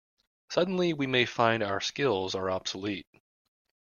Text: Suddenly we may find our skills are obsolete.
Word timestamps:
Suddenly 0.49 0.93
we 0.93 1.05
may 1.05 1.25
find 1.27 1.61
our 1.61 1.79
skills 1.79 2.33
are 2.33 2.49
obsolete. 2.49 3.05